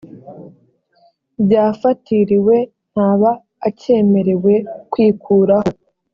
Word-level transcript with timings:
byafatiriwe 1.43 2.55
ntaba 2.91 3.31
acyemerewe 3.67 4.53
kwikuraho 4.91 5.69